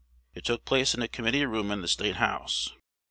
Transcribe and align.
It 0.33 0.45
took 0.45 0.65
place 0.65 0.95
in 0.95 1.03
a 1.03 1.07
committee 1.07 1.45
room 1.45 1.69
in 1.69 1.81
the 1.81 1.87
State 1.87 2.15
House. 2.15 2.73